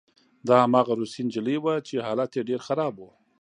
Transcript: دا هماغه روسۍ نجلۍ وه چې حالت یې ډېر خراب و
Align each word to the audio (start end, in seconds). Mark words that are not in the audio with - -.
دا 0.47 0.55
هماغه 0.65 0.93
روسۍ 0.99 1.21
نجلۍ 1.27 1.57
وه 1.59 1.73
چې 1.87 2.03
حالت 2.07 2.31
یې 2.35 2.47
ډېر 2.49 2.59
خراب 2.67 2.93
و 2.99 3.03